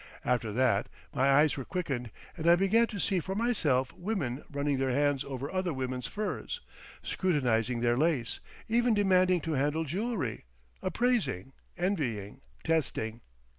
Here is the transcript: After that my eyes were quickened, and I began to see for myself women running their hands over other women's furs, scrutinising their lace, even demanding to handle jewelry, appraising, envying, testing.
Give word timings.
After 0.25 0.51
that 0.51 0.89
my 1.13 1.29
eyes 1.29 1.57
were 1.57 1.63
quickened, 1.63 2.09
and 2.35 2.49
I 2.49 2.55
began 2.55 2.87
to 2.87 2.97
see 2.97 3.19
for 3.19 3.35
myself 3.35 3.93
women 3.93 4.43
running 4.49 4.79
their 4.79 4.89
hands 4.89 5.23
over 5.23 5.51
other 5.51 5.75
women's 5.75 6.07
furs, 6.07 6.59
scrutinising 7.03 7.81
their 7.81 7.99
lace, 7.99 8.39
even 8.67 8.95
demanding 8.95 9.41
to 9.41 9.51
handle 9.51 9.83
jewelry, 9.83 10.45
appraising, 10.81 11.53
envying, 11.77 12.41
testing. 12.63 13.21